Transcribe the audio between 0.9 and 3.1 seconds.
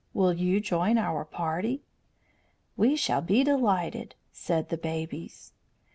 our party?" "We